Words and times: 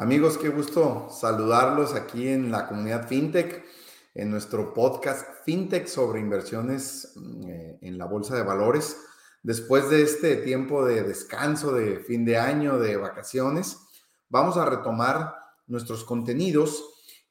Amigos, 0.00 0.38
qué 0.38 0.48
gusto 0.48 1.08
saludarlos 1.10 1.92
aquí 1.92 2.28
en 2.28 2.50
la 2.50 2.66
comunidad 2.66 3.06
FinTech, 3.06 3.62
en 4.14 4.30
nuestro 4.30 4.72
podcast 4.72 5.44
FinTech 5.44 5.86
sobre 5.88 6.20
inversiones 6.20 7.12
eh, 7.44 7.76
en 7.82 7.98
la 7.98 8.06
bolsa 8.06 8.34
de 8.34 8.42
valores. 8.42 8.96
Después 9.42 9.90
de 9.90 10.00
este 10.00 10.36
tiempo 10.36 10.86
de 10.86 11.02
descanso, 11.02 11.74
de 11.74 11.98
fin 11.98 12.24
de 12.24 12.38
año, 12.38 12.78
de 12.78 12.96
vacaciones, 12.96 13.76
vamos 14.30 14.56
a 14.56 14.64
retomar 14.64 15.34
nuestros 15.66 16.02
contenidos 16.04 16.82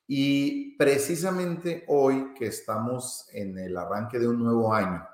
y 0.05 0.77
precisamente 0.77 1.85
hoy 1.87 2.35
que 2.35 2.45
estamos 2.45 3.29
en 3.33 3.57
el 3.57 3.75
arranque 3.77 4.19
de 4.19 4.27
un 4.27 4.43
nuevo 4.43 4.75
año, 4.75 5.07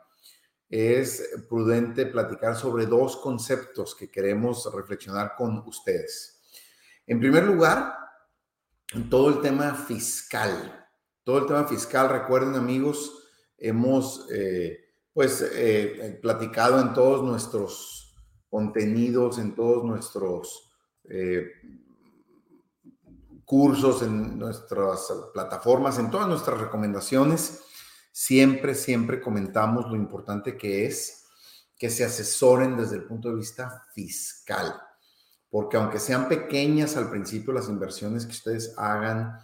es 0.70 1.30
prudente 1.48 2.06
platicar 2.06 2.58
sobre 2.58 2.86
dos 2.86 3.16
conceptos 3.16 3.96
que 3.96 4.12
queremos 4.12 4.70
reflexionar 4.76 5.36
con 5.38 5.60
ustedes. 5.66 6.35
En 7.08 7.20
primer 7.20 7.44
lugar, 7.44 7.96
todo 9.10 9.30
el 9.30 9.42
tema 9.42 9.74
fiscal. 9.74 10.88
Todo 11.24 11.40
el 11.40 11.46
tema 11.46 11.66
fiscal, 11.66 12.10
recuerden 12.10 12.56
amigos, 12.56 13.24
hemos 13.58 14.28
eh, 14.32 14.80
pues 15.14 15.44
eh, 15.54 16.20
platicado 16.22 16.80
en 16.80 16.94
todos 16.94 17.24
nuestros 17.24 18.16
contenidos, 18.50 19.38
en 19.40 19.56
todos 19.56 19.84
nuestros 19.84 20.72
eh, 21.06 21.48
cursos, 23.44 24.02
en 24.02 24.38
nuestras 24.38 25.12
plataformas, 25.34 26.00
en 26.00 26.10
todas 26.10 26.28
nuestras 26.28 26.60
recomendaciones, 26.60 27.64
siempre, 28.12 28.76
siempre 28.76 29.22
comentamos 29.22 29.88
lo 29.88 29.96
importante 29.96 30.58
que 30.58 30.86
es 30.86 31.26
que 31.78 31.90
se 31.90 32.06
asesoren 32.06 32.78
desde 32.78 32.96
el 32.96 33.04
punto 33.04 33.30
de 33.30 33.36
vista 33.36 33.84
fiscal 33.94 34.80
porque 35.56 35.78
aunque 35.78 36.00
sean 36.00 36.28
pequeñas 36.28 36.98
al 36.98 37.10
principio 37.10 37.54
las 37.54 37.70
inversiones 37.70 38.26
que 38.26 38.34
ustedes 38.34 38.74
hagan, 38.76 39.40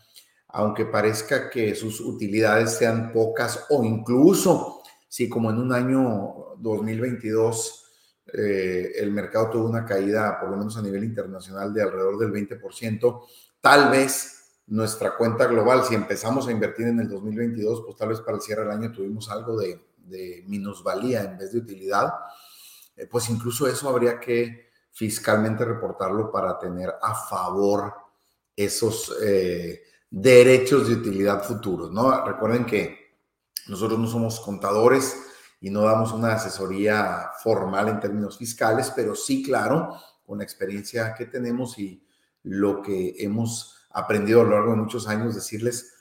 aunque 0.49 0.83
parezca 0.83 1.49
que 1.49 1.73
sus 1.73 2.01
utilidades 2.01 2.71
sean 2.71 3.13
pocas 3.13 3.67
o 3.69 3.81
incluso 3.85 4.81
si 5.07 5.29
como 5.29 5.51
en 5.51 5.59
un 5.59 5.71
año 5.71 6.57
2022 6.57 7.85
eh, 8.33 8.91
el 8.97 9.11
mercado 9.11 9.51
tuvo 9.51 9.69
una 9.69 9.85
caída, 9.85 10.37
por 10.37 10.49
lo 10.49 10.57
menos 10.57 10.75
a 10.75 10.81
nivel 10.81 11.05
internacional, 11.05 11.73
de 11.73 11.81
alrededor 11.81 12.17
del 12.17 12.33
20%, 12.33 13.21
tal 13.61 13.89
vez 13.89 14.59
nuestra 14.67 15.15
cuenta 15.15 15.45
global, 15.45 15.85
si 15.85 15.95
empezamos 15.95 16.45
a 16.45 16.51
invertir 16.51 16.87
en 16.87 16.99
el 16.99 17.07
2022, 17.07 17.83
pues 17.85 17.95
tal 17.95 18.09
vez 18.09 18.19
para 18.19 18.35
el 18.35 18.43
cierre 18.43 18.63
del 18.63 18.71
año 18.71 18.91
tuvimos 18.91 19.29
algo 19.29 19.57
de, 19.57 19.79
minusvalía 20.45 21.23
en 21.23 21.37
vez 21.37 21.53
de 21.53 21.59
utilidad, 21.59 22.09
eh, 22.97 23.07
pues 23.09 23.29
incluso 23.29 23.65
eso 23.65 23.87
habría 23.87 24.19
que 24.19 24.70
fiscalmente 24.91 25.65
reportarlo 25.65 26.31
para 26.31 26.59
tener 26.59 26.93
a 27.01 27.15
favor 27.15 27.93
esos 28.55 29.15
eh, 29.23 29.83
derechos 30.09 30.87
de 30.87 30.95
utilidad 30.95 31.43
futuros, 31.43 31.91
¿no? 31.91 32.25
Recuerden 32.25 32.65
que 32.65 32.97
nosotros 33.67 33.99
no 33.99 34.07
somos 34.07 34.39
contadores 34.39 35.15
y 35.61 35.69
no 35.69 35.83
damos 35.83 36.11
una 36.11 36.33
asesoría 36.33 37.29
formal 37.41 37.87
en 37.87 37.99
términos 37.99 38.37
fiscales, 38.37 38.91
pero 38.95 39.15
sí, 39.15 39.43
claro, 39.43 39.95
con 40.25 40.39
la 40.39 40.43
experiencia 40.43 41.13
que 41.13 41.25
tenemos 41.25 41.77
y 41.77 42.03
lo 42.43 42.81
que 42.81 43.15
hemos 43.19 43.85
aprendido 43.91 44.41
a 44.41 44.43
lo 44.43 44.51
largo 44.51 44.71
de 44.71 44.77
muchos 44.77 45.07
años, 45.07 45.35
decirles 45.35 45.93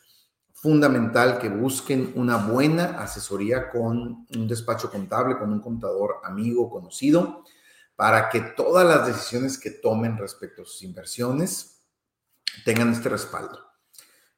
fundamental 0.53 1.39
que 1.39 1.49
busquen 1.49 2.13
una 2.17 2.37
buena 2.37 3.01
asesoría 3.01 3.71
con 3.71 4.27
un 4.35 4.49
despacho 4.49 4.91
contable, 4.91 5.39
con 5.39 5.53
un 5.53 5.61
contador 5.61 6.17
amigo, 6.23 6.69
conocido, 6.69 7.45
para 8.01 8.31
que 8.31 8.41
todas 8.41 8.87
las 8.87 9.07
decisiones 9.07 9.59
que 9.59 9.73
tomen 9.73 10.17
respecto 10.17 10.63
a 10.63 10.65
sus 10.65 10.83
inversiones 10.85 11.83
tengan 12.65 12.95
este 12.95 13.11
respaldo. 13.11 13.59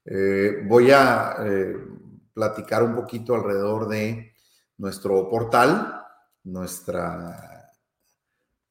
Eh, 0.05 0.64
voy 0.66 0.91
a 0.91 1.36
eh, 1.38 1.77
platicar 2.34 2.83
un 2.83 2.96
poquito 2.96 3.36
alrededor 3.36 3.86
de 3.86 4.34
nuestro 4.78 5.30
portal, 5.30 6.05
nuestra, 6.42 7.70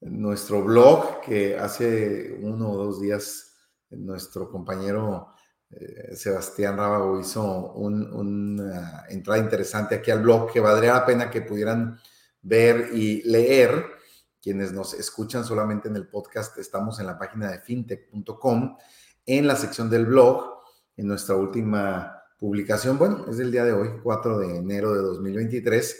nuestro 0.02 0.62
blog, 0.62 1.22
que 1.22 1.56
hace 1.56 2.38
uno 2.42 2.72
o 2.72 2.76
dos 2.84 3.00
días 3.00 3.54
nuestro 3.88 4.50
compañero 4.50 5.32
eh, 5.70 6.14
Sebastián 6.14 6.76
Rábago 6.76 7.18
hizo 7.18 7.72
una 7.72 9.06
entrada 9.08 9.40
interesante 9.40 9.94
aquí 9.94 10.10
al 10.10 10.20
blog 10.20 10.52
que 10.52 10.60
valdría 10.60 10.92
la 10.92 11.06
pena 11.06 11.30
que 11.30 11.40
pudieran 11.40 11.98
ver 12.42 12.90
y 12.92 13.22
leer 13.22 14.01
quienes 14.42 14.72
nos 14.72 14.92
escuchan 14.94 15.44
solamente 15.44 15.88
en 15.88 15.94
el 15.94 16.08
podcast, 16.08 16.58
estamos 16.58 16.98
en 16.98 17.06
la 17.06 17.16
página 17.16 17.50
de 17.50 17.60
fintech.com, 17.60 18.76
en 19.24 19.46
la 19.46 19.54
sección 19.54 19.88
del 19.88 20.06
blog, 20.06 20.62
en 20.96 21.06
nuestra 21.06 21.36
última 21.36 22.22
publicación, 22.38 22.98
bueno, 22.98 23.24
es 23.30 23.36
del 23.36 23.52
día 23.52 23.64
de 23.64 23.72
hoy, 23.72 24.00
4 24.02 24.40
de 24.40 24.56
enero 24.56 24.92
de 24.92 25.00
2023, 25.00 25.96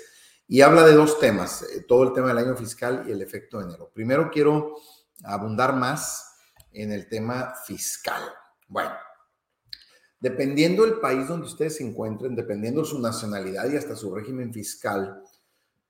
y 0.48 0.60
habla 0.60 0.84
de 0.84 0.94
dos 0.94 1.20
temas, 1.20 1.62
eh, 1.62 1.84
todo 1.86 2.02
el 2.02 2.12
tema 2.12 2.28
del 2.28 2.38
año 2.38 2.56
fiscal 2.56 3.04
y 3.06 3.12
el 3.12 3.22
efecto 3.22 3.58
de 3.58 3.66
enero. 3.66 3.92
Primero 3.94 4.28
quiero 4.28 4.74
abundar 5.22 5.76
más 5.76 6.36
en 6.72 6.90
el 6.90 7.08
tema 7.08 7.54
fiscal. 7.64 8.22
Bueno, 8.66 8.90
dependiendo 10.18 10.84
del 10.84 10.98
país 10.98 11.28
donde 11.28 11.46
ustedes 11.46 11.76
se 11.76 11.84
encuentren, 11.84 12.34
dependiendo 12.34 12.84
su 12.84 12.98
nacionalidad 12.98 13.70
y 13.70 13.76
hasta 13.76 13.94
su 13.94 14.12
régimen 14.12 14.52
fiscal, 14.52 15.22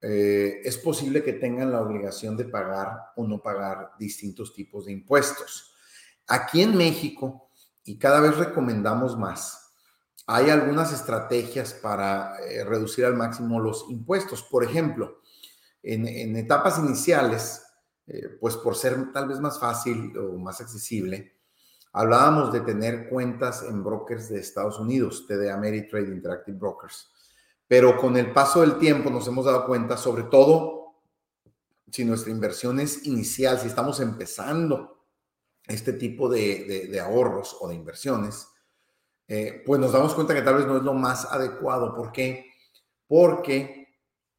eh, 0.04 0.60
es 0.64 0.78
posible 0.78 1.22
que 1.22 1.34
tengan 1.34 1.70
la 1.70 1.80
obligación 1.80 2.36
de 2.36 2.44
pagar 2.44 3.12
o 3.14 3.24
no 3.24 3.40
pagar 3.40 3.92
distintos 4.00 4.52
tipos 4.52 4.86
de 4.86 4.92
impuestos. 4.92 5.76
Aquí 6.26 6.60
en 6.60 6.76
México, 6.76 7.48
y 7.84 7.98
cada 7.98 8.20
vez 8.20 8.36
recomendamos 8.36 9.16
más, 9.16 9.70
hay 10.26 10.50
algunas 10.50 10.92
estrategias 10.92 11.72
para 11.74 12.36
eh, 12.40 12.64
reducir 12.64 13.04
al 13.04 13.14
máximo 13.14 13.60
los 13.60 13.86
impuestos. 13.90 14.42
Por 14.42 14.64
ejemplo, 14.64 15.20
en, 15.84 16.36
etapas 16.36 16.80
iniciales, 16.80 17.62
eh, 18.08 18.36
pues 18.40 18.56
por 18.56 18.74
ser 18.74 19.12
tal 19.12 19.28
vez 19.28 19.38
más 19.38 19.60
fácil 19.60 20.16
o 20.18 20.36
más 20.36 20.60
accesible, 20.60 21.36
hablábamos 21.92 22.52
de 22.52 22.60
tener 22.62 23.08
cuentas 23.08 23.62
en 23.62 23.84
brokers 23.84 24.30
de 24.30 24.40
Estados 24.40 24.80
Unidos, 24.80 25.26
TD 25.28 25.48
Ameritrade 25.50 26.08
Interactive 26.08 26.58
Brokers 26.58 27.12
pero 27.66 27.96
con 27.96 28.16
el 28.16 28.32
paso 28.32 28.60
del 28.60 28.78
tiempo 28.78 29.10
nos 29.10 29.26
hemos 29.26 29.44
dado 29.44 29.66
cuenta, 29.66 29.96
sobre 29.96 30.24
todo 30.24 30.82
si 31.90 32.04
nuestra 32.04 32.32
inversión 32.32 32.80
es 32.80 33.06
inicial, 33.06 33.58
si 33.58 33.68
estamos 33.68 34.00
empezando 34.00 35.04
este 35.66 35.92
tipo 35.92 36.28
de, 36.28 36.98
ahorros 37.00 37.56
o 37.60 37.68
de 37.68 37.74
inversiones, 37.74 38.48
eh, 39.28 39.62
pues 39.64 39.80
nos 39.80 39.92
damos 39.92 40.14
cuenta 40.14 40.34
que 40.34 40.42
tal 40.42 40.56
vez 40.56 40.66
no 40.66 40.76
es 40.76 40.82
lo 40.82 40.94
más 40.94 41.26
adecuado. 41.26 41.94
¿Por 41.94 42.10
qué? 42.10 42.50
Porque, 43.06 43.88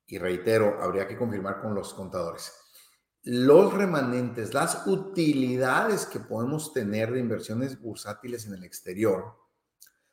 y 0.07 0.17
reitero, 0.17 0.81
habría 0.81 1.07
que 1.07 1.17
confirmar 1.17 1.61
con 1.61 1.75
los 1.75 1.93
contadores, 1.93 2.51
los 3.21 3.73
remanentes, 3.73 4.53
las 4.53 4.85
utilidades 4.87 6.05
que 6.05 6.19
podemos 6.19 6.73
tener 6.73 7.11
de 7.11 7.19
inversiones 7.19 7.79
bursátiles 7.79 8.47
en 8.47 8.55
el 8.55 8.63
exterior, 8.63 9.35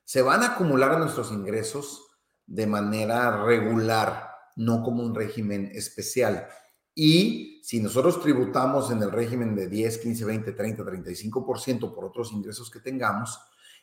se 0.05 0.23
van 0.23 0.43
a 0.43 0.55
acumular 0.55 0.93
a 0.93 0.99
nuestros 0.99 1.33
ingresos 1.33 2.10
de 2.51 2.67
manera 2.67 3.45
regular, 3.45 4.29
no 4.57 4.83
como 4.83 5.05
un 5.05 5.15
régimen 5.15 5.71
especial. 5.73 6.49
Y 6.93 7.61
si 7.63 7.81
nosotros 7.81 8.21
tributamos 8.21 8.91
en 8.91 9.01
el 9.03 9.13
régimen 9.13 9.55
de 9.55 9.69
10, 9.69 9.99
15, 9.99 10.25
20, 10.25 10.53
30, 10.53 10.83
35% 10.83 11.95
por 11.95 12.05
otros 12.05 12.33
ingresos 12.33 12.69
que 12.69 12.81
tengamos, 12.81 13.39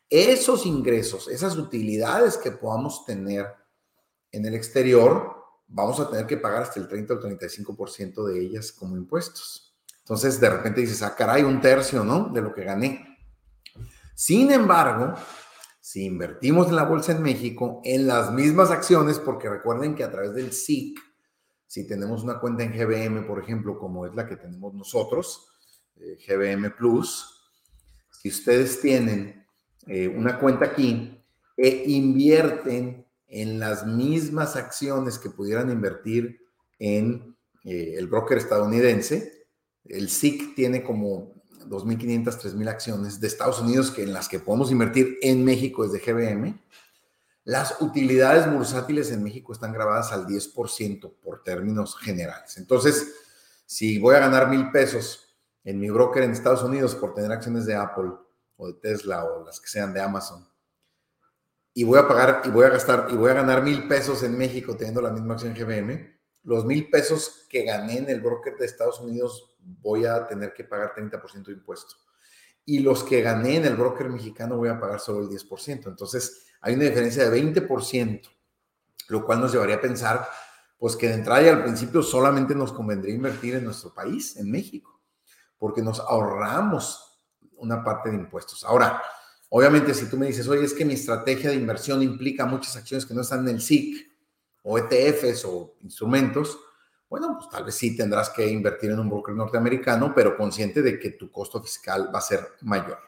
esos 0.10 0.66
ingresos, 0.66 1.30
esas 1.30 1.56
utilidades 1.56 2.38
que 2.38 2.52
podamos 2.52 3.06
tener 3.06 3.48
en 4.34 4.46
el 4.46 4.54
exterior, 4.54 5.34
vamos 5.68 6.02
a 6.02 6.10
tener 6.10 6.28
que 6.28 6.38
pagar 6.38 6.64
hasta 6.64 6.82
el 6.82 6.90
30 6.90 7.14
o 7.14 7.20
35% 7.22 8.26
de 8.28 8.40
ellas 8.42 8.74
como 8.74 8.98
impuestos. 8.98 9.78
Entonces, 10.00 10.42
de 10.42 10.50
repente 10.50 10.82
dices, 10.82 11.02
ah, 11.04 11.16
caray, 11.16 11.44
un 11.44 11.62
tercio, 11.62 12.04
¿no? 12.04 12.30
De 12.30 12.42
lo 12.42 12.54
que 12.54 12.66
gané. 12.66 13.18
Sin 14.14 14.52
embargo, 14.52 15.14
si 15.88 16.04
invertimos 16.04 16.68
en 16.68 16.76
la 16.76 16.84
bolsa 16.84 17.14
en 17.14 17.22
México, 17.22 17.80
en 17.86 18.08
las 18.08 18.34
mismas 18.34 18.72
acciones, 18.72 19.20
porque 19.20 19.48
recuerden 19.48 19.96
que 19.96 20.04
a 20.04 20.12
través 20.12 20.34
del 20.34 20.52
SIC, 20.52 21.00
si 21.66 21.88
tenemos 21.88 22.24
una 22.24 22.42
cuenta 22.42 22.64
en 22.64 22.74
GBM, 22.74 23.26
por 23.26 23.42
ejemplo, 23.42 23.80
como 23.80 24.06
es 24.06 24.14
la 24.14 24.28
que 24.28 24.36
tenemos 24.36 24.74
nosotros, 24.74 25.48
eh, 25.96 26.18
GBM 26.28 26.72
Plus, 26.72 27.50
si 28.12 28.28
ustedes 28.28 28.82
tienen 28.82 29.46
eh, 29.86 30.10
una 30.10 30.38
cuenta 30.40 30.66
aquí 30.66 31.24
e 31.56 31.84
invierten 31.88 33.06
en 33.26 33.58
las 33.58 33.88
mismas 33.88 34.58
acciones 34.58 35.18
que 35.18 35.30
pudieran 35.30 35.72
invertir 35.72 36.38
en 36.80 37.34
eh, 37.64 37.94
el 37.96 38.08
broker 38.08 38.38
estadounidense, 38.38 39.48
el 39.86 40.10
SIC 40.10 40.54
tiene 40.54 40.84
como 40.84 41.37
2.500, 41.66 42.24
3.000 42.24 42.70
acciones 42.70 43.20
de 43.20 43.28
Estados 43.28 43.60
Unidos 43.60 43.92
que 43.92 44.04
en 44.04 44.14
las 44.14 44.30
que 44.30 44.40
podemos 44.40 44.72
invertir 44.72 45.18
en 45.22 45.44
México 45.44 45.88
desde 45.88 46.00
GBM, 46.06 46.60
las 47.44 47.82
utilidades 47.82 48.52
bursátiles 48.52 49.12
en 49.12 49.24
México 49.24 49.54
están 49.54 49.72
grabadas 49.72 50.12
al 50.12 50.28
10% 50.28 51.14
por 51.24 51.44
términos 51.44 51.96
generales. 51.96 52.58
Entonces, 52.58 53.14
si 53.66 54.00
voy 54.00 54.16
a 54.16 54.20
ganar 54.20 54.50
mil 54.50 54.70
pesos 54.72 55.38
en 55.64 55.80
mi 55.80 55.90
broker 55.90 56.24
en 56.24 56.32
Estados 56.32 56.64
Unidos 56.64 56.94
por 56.96 57.14
tener 57.14 57.32
acciones 57.32 57.66
de 57.66 57.76
Apple 57.76 58.12
o 58.58 58.68
de 58.68 58.74
Tesla 58.74 59.24
o 59.24 59.46
las 59.46 59.60
que 59.62 59.70
sean 59.70 59.94
de 59.94 60.02
Amazon, 60.02 60.46
y 61.74 61.84
voy 61.84 62.00
a 62.00 62.08
pagar 62.08 62.42
y 62.44 62.50
voy 62.50 62.66
a 62.66 62.70
gastar 62.70 63.08
y 63.12 63.16
voy 63.16 63.30
a 63.30 63.36
ganar 63.36 63.62
mil 63.62 63.88
pesos 63.88 64.24
en 64.24 64.38
México 64.38 64.76
teniendo 64.76 65.00
la 65.00 65.12
misma 65.12 65.36
acción 65.36 65.54
GBM, 65.54 66.17
los 66.44 66.66
mil 66.66 66.90
pesos 66.90 67.46
que 67.50 67.64
gané 67.64 67.98
en 67.98 68.10
el 68.10 68.22
broker 68.22 68.56
de 68.58 68.66
Estados 68.66 69.00
Unidos 69.00 69.58
voy 69.60 70.06
a 70.06 70.28
tener 70.28 70.54
que 70.54 70.64
pagar 70.64 70.94
30% 70.96 71.46
de 71.46 71.54
impuesto. 71.54 71.96
Y 72.66 72.80
los 72.80 73.04
que 73.04 73.22
gané 73.22 73.58
en 73.58 73.66
el 73.66 73.76
broker 73.76 74.10
mexicano 74.10 74.58
voy 74.58 74.70
a 74.70 74.80
pagar 74.80 75.00
solo 75.00 75.22
el 75.22 75.30
10%. 75.30 75.88
Entonces, 75.88 76.48
hay 76.62 76.76
una 76.76 76.86
diferencia 76.86 77.30
de 77.30 77.44
20%, 77.44 78.30
lo 79.10 79.26
cual 79.26 79.42
nos 79.42 79.54
llevaría 79.54 79.76
a 79.76 79.82
pensar, 79.82 80.28
pues 80.78 80.96
que 80.96 81.08
de 81.08 81.16
entrada 81.16 81.42
y 81.42 81.48
al 81.48 81.64
principio 81.64 82.04
solamente 82.04 82.54
nos 82.56 82.72
convendría 82.72 83.16
invertir 83.16 83.56
en 83.56 83.66
nuestro 83.66 83.94
país, 83.94 84.38
en 84.38 84.52
México, 84.52 85.02
porque 85.58 85.82
nos 85.82 86.00
ahorramos 86.00 87.20
una 87.58 87.84
parte 87.84 88.10
de 88.10 88.18
impuestos. 88.18 88.64
Ahora, 88.64 89.02
obviamente, 89.50 89.94
si 89.94 90.10
tú 90.10 90.18
me 90.18 90.28
dices, 90.28 90.48
oye, 90.48 90.64
es 90.64 90.74
que 90.74 90.86
mi 90.86 90.94
estrategia 90.94 91.50
de 91.50 91.56
inversión 91.56 92.04
implica 92.04 92.46
muchas 92.46 92.76
acciones 92.76 93.06
que 93.06 93.14
no 93.14 93.22
están 93.22 93.48
en 93.48 93.56
el 93.56 93.62
SIC, 93.62 94.17
o 94.70 94.78
ETFs 94.78 95.46
o 95.46 95.78
instrumentos, 95.82 96.60
bueno, 97.10 97.38
pues 97.38 97.50
tal 97.50 97.64
vez 97.64 97.76
sí 97.76 97.96
tendrás 97.96 98.30
que 98.32 98.46
invertir 98.46 98.92
en 98.92 99.00
un 99.00 99.10
broker 99.10 99.34
norteamericano, 99.34 100.14
pero 100.14 100.36
consciente 100.36 100.82
de 100.82 101.00
que 101.00 101.12
tu 101.12 101.32
costo 101.32 101.64
fiscal 101.64 102.12
va 102.14 102.20
a 102.20 102.22
ser 102.22 102.46
mayor. 102.64 103.00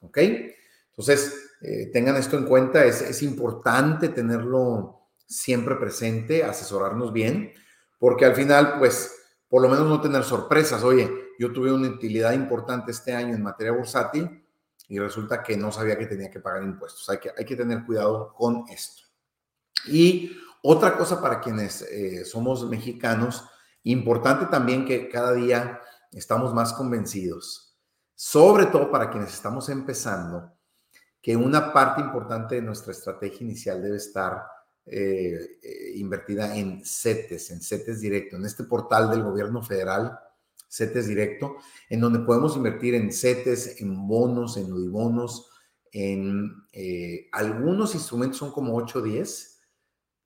¿Ok? 0.00 0.16
Entonces, 0.16 1.50
eh, 1.60 1.90
tengan 1.92 2.16
esto 2.16 2.38
en 2.38 2.46
cuenta, 2.46 2.86
es, 2.86 3.02
es 3.02 3.22
importante 3.22 4.08
tenerlo 4.08 5.10
siempre 5.26 5.76
presente, 5.76 6.42
asesorarnos 6.42 7.12
bien, 7.12 7.52
porque 7.98 8.24
al 8.24 8.34
final, 8.34 8.78
pues, 8.78 9.14
por 9.46 9.60
lo 9.60 9.68
menos 9.68 9.86
no 9.86 10.00
tener 10.00 10.24
sorpresas. 10.24 10.82
Oye, 10.84 11.10
yo 11.38 11.52
tuve 11.52 11.70
una 11.70 11.88
utilidad 11.88 12.32
importante 12.32 12.92
este 12.92 13.14
año 13.14 13.34
en 13.34 13.42
materia 13.42 13.72
bursátil 13.72 14.42
y 14.88 14.98
resulta 14.98 15.42
que 15.42 15.54
no 15.54 15.70
sabía 15.70 15.98
que 15.98 16.06
tenía 16.06 16.30
que 16.30 16.40
pagar 16.40 16.62
impuestos. 16.62 17.06
Hay 17.10 17.18
que, 17.18 17.30
hay 17.36 17.44
que 17.44 17.56
tener 17.56 17.84
cuidado 17.84 18.32
con 18.32 18.64
esto. 18.70 19.02
Y 19.86 20.32
otra 20.62 20.96
cosa 20.96 21.20
para 21.20 21.40
quienes 21.40 21.82
eh, 21.82 22.24
somos 22.24 22.68
mexicanos, 22.68 23.44
importante 23.84 24.46
también 24.46 24.84
que 24.84 25.08
cada 25.08 25.32
día 25.32 25.80
estamos 26.12 26.52
más 26.52 26.72
convencidos, 26.72 27.76
sobre 28.14 28.66
todo 28.66 28.90
para 28.90 29.10
quienes 29.10 29.32
estamos 29.32 29.68
empezando, 29.68 30.52
que 31.22 31.36
una 31.36 31.72
parte 31.72 32.00
importante 32.00 32.56
de 32.56 32.62
nuestra 32.62 32.92
estrategia 32.92 33.44
inicial 33.44 33.82
debe 33.82 33.96
estar 33.96 34.42
eh, 34.86 35.58
eh, 35.62 35.92
invertida 35.96 36.56
en 36.56 36.84
CETES, 36.84 37.50
en 37.52 37.60
CETES 37.60 38.00
directo, 38.00 38.36
en 38.36 38.44
este 38.44 38.64
portal 38.64 39.10
del 39.10 39.22
gobierno 39.22 39.62
federal, 39.62 40.18
CETES 40.68 41.06
directo, 41.06 41.56
en 41.88 42.00
donde 42.00 42.20
podemos 42.20 42.56
invertir 42.56 42.94
en 42.94 43.12
CETES, 43.12 43.80
en 43.80 44.06
bonos, 44.08 44.56
en 44.56 44.68
nudibonos, 44.68 45.50
en 45.90 46.52
algunos 47.32 47.94
instrumentos 47.94 48.38
son 48.38 48.52
como 48.52 48.76
8 48.76 48.98
o 48.98 49.02
10 49.02 49.57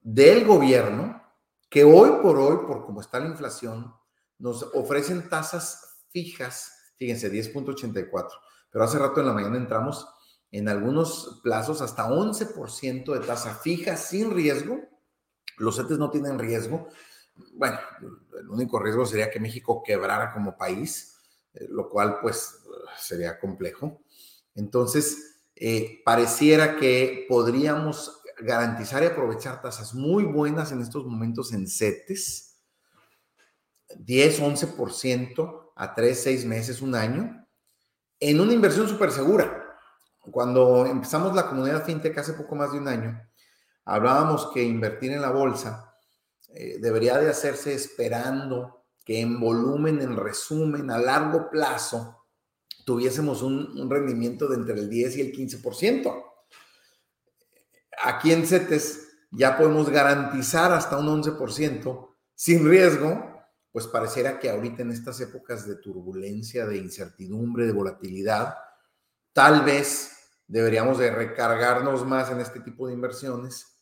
del 0.03 0.45
gobierno 0.45 1.23
que 1.71 1.85
hoy 1.85 2.11
por 2.23 2.39
hoy, 2.39 2.67
por 2.67 2.85
cómo 2.85 3.01
está 3.01 3.19
la 3.19 3.29
inflación, 3.29 3.95
nos 4.39 4.63
ofrecen 4.75 5.29
tasas 5.29 6.03
fijas, 6.11 6.73
fíjense, 6.97 7.33
10.84, 7.33 8.29
pero 8.71 8.85
hace 8.85 8.99
rato 8.99 9.21
en 9.21 9.27
la 9.27 9.33
mañana 9.33 9.57
entramos 9.57 10.07
en 10.51 10.69
algunos 10.69 11.41
plazos 11.43 11.81
hasta 11.81 12.09
11% 12.09 13.13
de 13.13 13.27
tasa 13.27 13.55
fija 13.55 13.97
sin 13.97 14.33
riesgo. 14.33 14.81
Los 15.57 15.77
CETES 15.77 15.99
no 15.99 16.11
tienen 16.11 16.39
riesgo. 16.39 16.89
Bueno, 17.55 17.79
el 18.39 18.51
único 18.51 18.79
riesgo 18.79 19.07
sería 19.07 19.31
que 19.31 19.41
México 19.41 19.83
quebrara 19.83 20.33
como 20.35 20.57
país, 20.57 21.17
eh, 21.55 21.67
lo 21.71 21.89
cual 21.89 22.19
pues 22.21 22.65
sería 22.99 23.39
complejo. 23.41 24.03
Entonces, 24.55 25.43
eh, 25.57 26.03
pareciera 26.05 26.77
que 26.77 27.25
podríamos 27.29 28.22
garantizar 28.43 29.03
y 29.03 29.07
aprovechar 29.07 29.63
tasas 29.63 29.95
muy 29.95 30.25
buenas 30.25 30.73
en 30.73 30.83
estos 30.83 31.05
momentos 31.05 31.53
en 31.53 31.67
CETES, 31.67 32.61
10, 33.97 34.41
11% 34.41 35.73
a 35.77 35.95
3, 35.95 36.23
6 36.23 36.45
meses, 36.47 36.83
un 36.83 36.95
año, 36.95 37.47
en 38.21 38.41
una 38.41 38.53
inversión 38.53 38.89
súper 38.89 39.11
segura. 39.11 39.59
Cuando 40.21 40.87
empezamos 40.87 41.35
la 41.35 41.49
comunidad 41.49 41.85
fintech 41.85 42.17
hace 42.19 42.35
poco 42.35 42.55
más 42.55 42.73
de 42.73 42.79
un 42.79 42.89
año, 42.89 43.21
hablábamos 43.85 44.51
que 44.55 44.63
invertir 44.63 45.13
en 45.13 45.23
la 45.23 45.31
bolsa 45.31 45.97
eh, 46.55 46.79
debería 46.81 47.19
de 47.19 47.31
hacerse 47.31 47.75
esperando 47.75 48.85
que 49.05 49.21
en 49.21 49.41
volumen, 49.41 50.01
en 50.01 50.17
resumen, 50.17 50.91
a 50.91 50.99
largo 50.99 51.51
plazo, 51.51 52.25
tuviésemos 52.85 53.43
un, 53.43 53.79
un 53.81 53.91
rendimiento 53.91 54.47
de 54.49 54.57
entre 54.57 54.75
el 54.75 54.89
10 54.89 55.17
y 55.17 55.21
el 55.23 55.33
15% 55.33 56.32
aquí 58.03 58.33
en 58.33 58.47
CETES 58.47 59.09
ya 59.31 59.57
podemos 59.57 59.89
garantizar 59.89 60.73
hasta 60.73 60.99
un 60.99 61.23
11% 61.23 62.15
sin 62.35 62.69
riesgo, 62.69 63.31
pues 63.71 63.87
pareciera 63.87 64.39
que 64.39 64.51
ahorita 64.51 64.83
en 64.83 64.91
estas 64.91 65.21
épocas 65.21 65.67
de 65.67 65.77
turbulencia, 65.77 66.67
de 66.67 66.77
incertidumbre, 66.77 67.67
de 67.67 67.73
volatilidad, 67.73 68.55
tal 69.33 69.63
vez 69.65 70.13
deberíamos 70.47 70.99
de 70.99 71.11
recargarnos 71.11 72.05
más 72.07 72.31
en 72.31 72.41
este 72.41 72.61
tipo 72.61 72.87
de 72.87 72.95
inversiones 72.95 73.81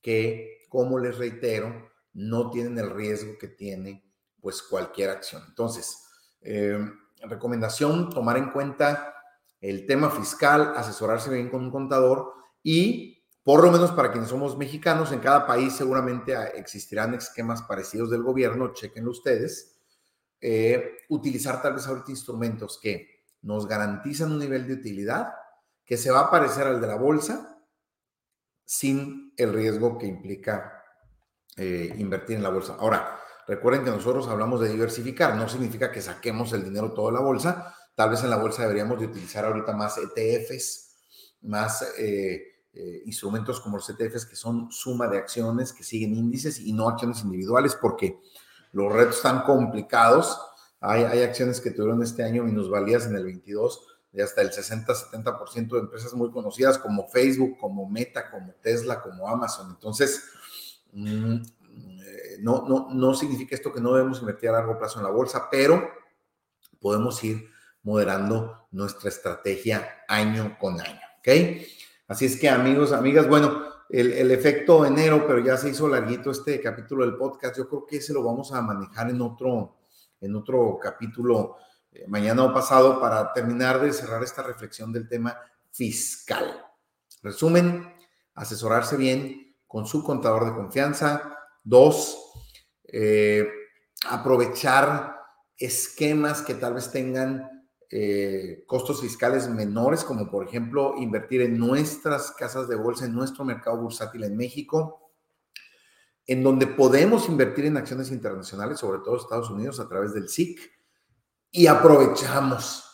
que, 0.00 0.66
como 0.68 0.98
les 0.98 1.16
reitero, 1.18 1.90
no 2.12 2.50
tienen 2.50 2.76
el 2.78 2.90
riesgo 2.90 3.38
que 3.38 3.48
tiene 3.48 4.04
pues 4.40 4.62
cualquier 4.62 5.10
acción. 5.10 5.42
Entonces, 5.48 6.04
eh, 6.40 6.78
recomendación, 7.22 8.10
tomar 8.10 8.36
en 8.36 8.50
cuenta 8.50 9.14
el 9.60 9.86
tema 9.86 10.10
fiscal, 10.10 10.72
asesorarse 10.76 11.30
bien 11.30 11.50
con 11.50 11.64
un 11.64 11.70
contador 11.70 12.32
y 12.62 13.17
por 13.48 13.64
lo 13.64 13.72
menos 13.72 13.92
para 13.92 14.12
quienes 14.12 14.28
somos 14.28 14.58
mexicanos, 14.58 15.10
en 15.10 15.20
cada 15.20 15.46
país 15.46 15.72
seguramente 15.72 16.36
existirán 16.58 17.14
esquemas 17.14 17.62
parecidos 17.62 18.10
del 18.10 18.22
gobierno, 18.22 18.74
chequenlo 18.74 19.10
ustedes, 19.10 19.80
eh, 20.38 20.98
utilizar 21.08 21.62
tal 21.62 21.72
vez 21.72 21.86
ahorita 21.86 22.10
instrumentos 22.10 22.78
que 22.78 23.24
nos 23.40 23.66
garantizan 23.66 24.32
un 24.32 24.38
nivel 24.38 24.66
de 24.66 24.74
utilidad 24.74 25.32
que 25.86 25.96
se 25.96 26.10
va 26.10 26.20
a 26.20 26.30
parecer 26.30 26.66
al 26.66 26.78
de 26.78 26.88
la 26.88 26.96
bolsa 26.96 27.58
sin 28.66 29.32
el 29.38 29.54
riesgo 29.54 29.96
que 29.96 30.04
implica 30.04 30.84
eh, 31.56 31.94
invertir 31.96 32.36
en 32.36 32.42
la 32.42 32.50
bolsa. 32.50 32.76
Ahora, 32.78 33.18
recuerden 33.46 33.82
que 33.82 33.90
nosotros 33.90 34.28
hablamos 34.28 34.60
de 34.60 34.68
diversificar, 34.68 35.34
no 35.36 35.48
significa 35.48 35.90
que 35.90 36.02
saquemos 36.02 36.52
el 36.52 36.64
dinero 36.64 36.92
todo 36.92 37.06
de 37.06 37.14
la 37.14 37.20
bolsa, 37.20 37.74
tal 37.94 38.10
vez 38.10 38.22
en 38.22 38.28
la 38.28 38.36
bolsa 38.36 38.60
deberíamos 38.60 39.00
de 39.00 39.06
utilizar 39.06 39.46
ahorita 39.46 39.72
más 39.72 39.96
ETFs, 39.96 40.98
más... 41.40 41.94
Eh, 41.96 42.56
eh, 42.80 43.02
instrumentos 43.06 43.60
como 43.60 43.76
los 43.76 43.90
ETFs 43.90 44.24
que 44.24 44.36
son 44.36 44.70
suma 44.70 45.08
de 45.08 45.18
acciones 45.18 45.72
que 45.72 45.82
siguen 45.82 46.14
índices 46.14 46.60
y 46.60 46.72
no 46.72 46.88
acciones 46.88 47.22
individuales 47.24 47.74
porque 47.74 48.20
los 48.70 48.92
retos 48.92 49.16
están 49.16 49.42
complicados. 49.42 50.40
Hay, 50.78 51.02
hay 51.02 51.22
acciones 51.22 51.60
que 51.60 51.72
tuvieron 51.72 52.04
este 52.04 52.22
año 52.22 52.44
minusvalías 52.44 53.06
en 53.06 53.16
el 53.16 53.24
22 53.24 53.84
de 54.12 54.22
hasta 54.22 54.42
el 54.42 54.50
60-70% 54.50 55.70
de 55.70 55.78
empresas 55.80 56.14
muy 56.14 56.30
conocidas 56.30 56.78
como 56.78 57.08
Facebook, 57.08 57.58
como 57.58 57.88
Meta, 57.88 58.30
como 58.30 58.52
Tesla, 58.62 59.02
como 59.02 59.28
Amazon. 59.28 59.70
Entonces, 59.70 60.22
mm, 60.92 61.34
eh, 61.34 62.36
no, 62.38 62.64
no, 62.68 62.90
no 62.92 63.14
significa 63.14 63.56
esto 63.56 63.72
que 63.72 63.80
no 63.80 63.92
debemos 63.92 64.20
invertir 64.20 64.50
a 64.50 64.52
largo 64.52 64.78
plazo 64.78 65.00
en 65.00 65.04
la 65.04 65.10
bolsa, 65.10 65.48
pero 65.50 65.90
podemos 66.80 67.24
ir 67.24 67.50
moderando 67.82 68.68
nuestra 68.70 69.08
estrategia 69.08 70.04
año 70.06 70.56
con 70.60 70.80
año. 70.80 71.00
¿Ok? 71.18 71.28
Así 72.08 72.24
es 72.24 72.40
que 72.40 72.48
amigos, 72.48 72.92
amigas, 72.92 73.28
bueno, 73.28 73.64
el, 73.90 74.30
efecto 74.30 74.86
enero, 74.86 75.26
pero 75.26 75.40
ya 75.40 75.58
se 75.58 75.68
hizo 75.68 75.86
larguito 75.86 76.30
este 76.30 76.58
capítulo 76.58 77.04
del 77.04 77.16
podcast. 77.16 77.56
Yo 77.56 77.68
creo 77.68 77.86
que 77.86 77.98
ese 77.98 78.14
lo 78.14 78.24
vamos 78.24 78.50
a 78.52 78.62
manejar 78.62 79.10
en 79.10 79.20
otro, 79.20 79.76
en 80.18 80.34
otro 80.34 80.78
capítulo 80.82 81.56
eh, 81.92 82.06
mañana 82.08 82.44
o 82.44 82.52
pasado 82.52 82.98
para 82.98 83.30
terminar 83.34 83.78
de 83.78 83.92
cerrar 83.92 84.22
esta 84.22 84.42
reflexión 84.42 84.90
del 84.90 85.06
tema 85.06 85.38
fiscal. 85.70 86.64
Resumen, 87.22 87.94
asesorarse 88.34 88.96
bien 88.96 89.54
con 89.66 89.86
su 89.86 90.02
contador 90.02 90.46
de 90.46 90.54
confianza. 90.54 91.36
Dos, 91.62 92.18
eh, 92.84 93.46
aprovechar 94.06 95.14
esquemas 95.58 96.40
que 96.40 96.54
tal 96.54 96.72
vez 96.72 96.90
tengan 96.90 97.57
eh, 97.90 98.64
costos 98.66 99.00
fiscales 99.00 99.48
menores, 99.48 100.04
como 100.04 100.30
por 100.30 100.46
ejemplo 100.46 100.94
invertir 100.98 101.40
en 101.40 101.58
nuestras 101.58 102.32
casas 102.32 102.68
de 102.68 102.76
bolsa, 102.76 103.06
en 103.06 103.14
nuestro 103.14 103.44
mercado 103.44 103.78
bursátil 103.78 104.24
en 104.24 104.36
México, 104.36 105.12
en 106.26 106.42
donde 106.42 106.66
podemos 106.66 107.28
invertir 107.28 107.64
en 107.64 107.78
acciones 107.78 108.10
internacionales, 108.10 108.78
sobre 108.78 108.98
todo 109.00 109.16
Estados 109.16 109.48
Unidos, 109.48 109.80
a 109.80 109.88
través 109.88 110.12
del 110.12 110.28
SIC, 110.28 110.60
y 111.50 111.66
aprovechamos. 111.66 112.84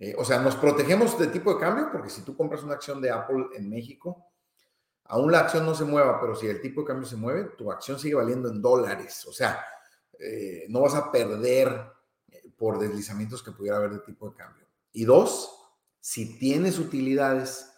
Eh, 0.00 0.16
o 0.18 0.24
sea, 0.24 0.40
nos 0.40 0.56
protegemos 0.56 1.16
de 1.16 1.28
tipo 1.28 1.54
de 1.54 1.60
cambio, 1.60 1.90
porque 1.92 2.10
si 2.10 2.22
tú 2.22 2.36
compras 2.36 2.64
una 2.64 2.74
acción 2.74 3.00
de 3.00 3.12
Apple 3.12 3.46
en 3.54 3.70
México, 3.70 4.32
aún 5.04 5.30
la 5.30 5.38
acción 5.38 5.64
no 5.64 5.76
se 5.76 5.84
mueva, 5.84 6.20
pero 6.20 6.34
si 6.34 6.48
el 6.48 6.60
tipo 6.60 6.80
de 6.80 6.88
cambio 6.88 7.06
se 7.06 7.14
mueve, 7.14 7.50
tu 7.56 7.70
acción 7.70 8.00
sigue 8.00 8.16
valiendo 8.16 8.48
en 8.48 8.60
dólares. 8.60 9.24
O 9.28 9.32
sea, 9.32 9.64
eh, 10.18 10.66
no 10.68 10.80
vas 10.80 10.96
a 10.96 11.12
perder 11.12 11.92
por 12.56 12.78
deslizamientos 12.78 13.42
que 13.42 13.52
pudiera 13.52 13.76
haber 13.76 13.90
de 13.90 13.98
tipo 14.00 14.28
de 14.30 14.36
cambio. 14.36 14.66
Y 14.92 15.04
dos, 15.04 15.58
Si 16.04 16.36
tienes 16.36 16.80
utilidades 16.80 17.70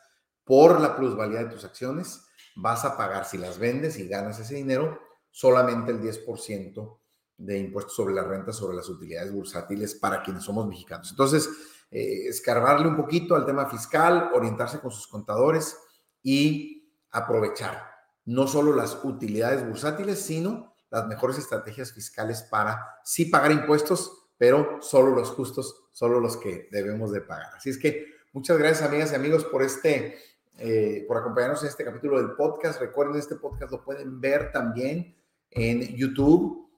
por 0.45 0.81
la 0.81 0.97
plusvalía 0.97 1.45
de 1.45 1.51
tus 1.51 1.63
acciones, 1.63 2.25
vas 2.57 2.87
a 2.87 2.97
pagar, 2.97 3.27
si 3.27 3.37
las 3.37 3.59
vendes 3.59 3.99
y 3.99 4.09
ganas 4.09 4.39
ese 4.39 4.55
dinero, 4.55 4.99
solamente 5.31 5.93
el 5.93 6.01
10% 6.01 7.01
de 7.37 7.59
impuestos 7.59 7.95
sobre 7.95 8.15
la 8.15 8.25
renta 8.25 8.53
sobre 8.53 8.77
las 8.77 8.89
utilidades 8.89 9.33
bursátiles 9.33 9.95
para 9.97 10.23
quienes 10.23 10.45
somos 10.45 10.67
mexicanos. 10.67 11.11
Entonces, 11.11 11.51
eh, 11.91 12.29
escarbarle 12.29 12.89
un 12.89 12.97
poquito 12.97 13.35
al 13.35 13.45
tema 13.45 13.67
fiscal, 13.67 14.31
orientarse 14.35 14.81
con 14.81 14.91
sus 14.91 15.07
contadores 15.07 15.77
y 16.23 16.91
aprovechar 17.11 17.91
no 18.25 18.47
solo 18.47 18.75
las 18.75 18.99
utilidades 19.05 19.67
bursátiles, 19.67 20.21
sino 20.21 20.75
las 20.91 21.07
mejores 21.07 21.39
estrategias 21.39 21.93
fiscales 21.93 22.43
para 22.43 23.01
sí 23.05 23.27
pagar 23.27 23.53
impuestos, 23.53 24.24
pero 24.45 24.83
solo 24.83 25.15
los 25.15 25.31
justos, 25.31 25.87
solo 25.91 26.21
los 26.21 26.37
que 26.37 26.69
debemos 26.71 27.11
de 27.13 27.23
pagar. 27.23 27.55
Así 27.57 27.71
es 27.71 27.79
que 27.79 28.09
muchas 28.35 28.59
gracias 28.59 28.87
amigas 28.87 29.11
y 29.11 29.15
amigos 29.15 29.43
por 29.47 29.63
este, 29.63 30.19
eh, 30.59 31.03
por 31.09 31.17
acompañarnos 31.17 31.63
en 31.63 31.71
este 31.71 31.83
capítulo 31.83 32.19
del 32.19 32.33
podcast. 32.33 32.79
Recuerden, 32.79 33.17
este 33.17 33.37
podcast 33.37 33.73
lo 33.73 33.83
pueden 33.83 34.21
ver 34.21 34.53
también 34.53 35.17
en 35.51 35.97
YouTube. 35.97 36.71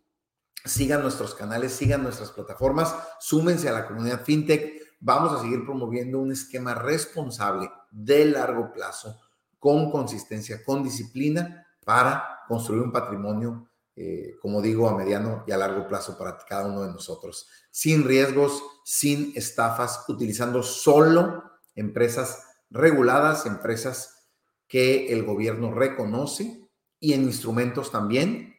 Sigan 0.65 1.03
nuestros 1.03 1.35
canales, 1.35 1.73
sigan 1.73 2.05
nuestras 2.05 2.31
plataformas, 2.31 2.95
súmense 3.19 3.69
a 3.69 3.73
la 3.73 3.89
comunidad 3.89 4.23
FinTech. 4.23 4.99
Vamos 5.01 5.33
a 5.33 5.43
seguir 5.43 5.65
promoviendo 5.65 6.21
un 6.21 6.31
esquema 6.31 6.73
responsable 6.73 7.69
de 7.91 8.27
largo 8.27 8.73
plazo, 8.73 9.21
con 9.59 9.91
consistencia, 9.91 10.63
con 10.65 10.85
disciplina, 10.85 11.67
para 11.85 12.45
construir 12.47 12.83
un 12.83 12.93
patrimonio, 12.93 13.69
eh, 13.97 14.37
como 14.43 14.61
digo, 14.61 14.89
a 14.89 14.97
mediano 14.97 15.43
y 15.47 15.53
a 15.53 15.57
largo 15.57 15.89
plazo 15.89 16.19
para 16.19 16.37
cada 16.47 16.67
uno 16.67 16.83
de 16.83 16.93
nosotros, 16.93 17.49
sin 17.71 18.05
riesgos, 18.05 18.63
sin 18.85 19.33
estafas, 19.35 20.05
utilizando 20.09 20.63
solo 20.63 21.43
empresas 21.75 22.45
reguladas, 22.71 23.47
empresas 23.47 24.29
que 24.69 25.13
el 25.13 25.25
gobierno 25.25 25.73
reconoce 25.73 26.69
y 27.01 27.15
en 27.15 27.23
instrumentos 27.23 27.91
también 27.91 28.55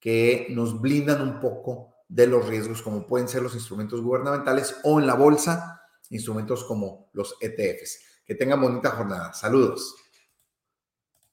que 0.00 0.48
nos 0.50 0.80
blindan 0.80 1.20
un 1.20 1.40
poco 1.40 1.94
de 2.08 2.26
los 2.26 2.48
riesgos, 2.48 2.82
como 2.82 3.06
pueden 3.06 3.28
ser 3.28 3.42
los 3.42 3.54
instrumentos 3.54 4.00
gubernamentales 4.00 4.76
o 4.82 4.98
en 4.98 5.06
la 5.06 5.14
bolsa, 5.14 5.82
instrumentos 6.08 6.64
como 6.64 7.10
los 7.12 7.36
ETFs. 7.40 8.00
Que 8.24 8.34
tengan 8.34 8.60
bonita 8.60 8.90
jornada. 8.90 9.32
Saludos. 9.32 9.94